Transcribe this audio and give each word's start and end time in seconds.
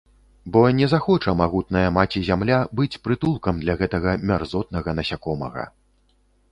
Бо 0.51 0.61
не 0.77 0.87
захоча 0.93 1.33
магутная 1.41 1.85
Маці-Зямля 1.97 2.57
быць 2.81 2.99
прытулкам 3.07 3.61
для 3.67 3.73
гэтага 3.83 4.19
мярзотнага 4.33 4.89
насякомага. 5.03 5.63